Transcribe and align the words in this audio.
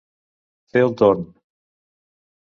Fer 0.71 0.81
el 0.85 0.95
torn. 1.01 1.21